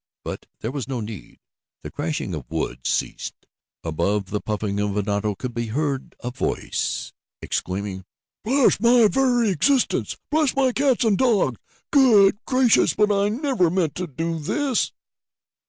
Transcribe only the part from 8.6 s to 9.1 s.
my